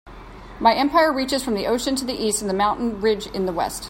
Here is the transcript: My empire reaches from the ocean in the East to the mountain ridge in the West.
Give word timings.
My 0.59 0.73
empire 0.73 1.13
reaches 1.13 1.43
from 1.43 1.53
the 1.53 1.67
ocean 1.67 1.95
in 1.95 2.07
the 2.07 2.13
East 2.15 2.39
to 2.39 2.45
the 2.45 2.55
mountain 2.55 3.01
ridge 3.01 3.27
in 3.27 3.45
the 3.45 3.53
West. 3.53 3.79